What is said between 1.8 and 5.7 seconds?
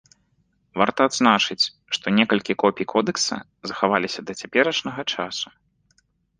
што некалькі копій кодэкса захаваліся да цяперашняга часу.